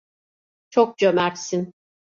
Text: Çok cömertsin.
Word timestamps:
Çok 0.69 0.97
cömertsin. 0.97 1.73